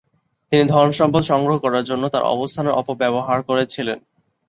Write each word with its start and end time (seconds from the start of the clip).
তিনি 0.51 0.63
ধনসম্পদ 0.65 1.23
সংগ্রহ 1.23 1.55
করার 1.57 1.83
জন্য 1.83 2.03
তার 2.09 2.23
অবস্থানের 2.33 2.77
অপব্যবহার 2.81 3.39
করেছিলেন। 3.43 3.97